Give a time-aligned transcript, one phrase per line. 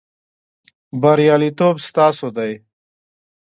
[1.01, 2.53] بریالیتوب ستاسو دی